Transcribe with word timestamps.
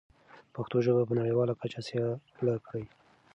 پښتو 0.55 0.77
ژبه 0.85 1.01
په 1.07 1.13
نړیواله 1.19 1.53
کچه 1.61 1.81
سیاله 1.87 2.55
کړئ. 2.65 2.83